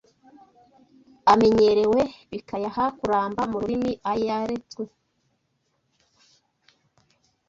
amenyerewe 1.31 2.01
bikayaha 2.31 2.83
kuramba 2.97 3.41
mu 3.51 3.57
rurimi 3.61 3.91
ayaretswe 4.11 4.83